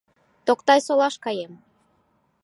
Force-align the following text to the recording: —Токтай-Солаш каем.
—Токтай-Солаш 0.45 1.15
каем. 1.23 1.53